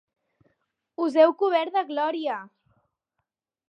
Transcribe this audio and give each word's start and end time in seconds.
Us 1.05 1.19
heu 1.25 1.35
cobert 1.43 1.79
de 1.79 1.87
glòria! 1.93 2.43